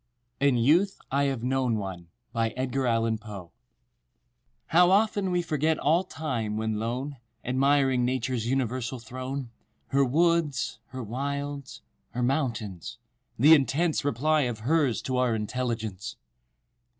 [0.47, 3.53] }"IN YOUTH I HAVE KNOWN ONE" _How
[4.73, 9.51] often we forget all time, when lone Admiring Nature's universal throne;
[9.89, 16.15] Her woods—her wilds—her mountains—the intense Reply of Hers to Our intelligence!